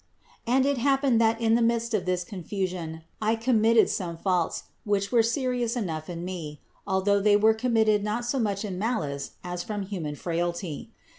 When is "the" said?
1.53-1.61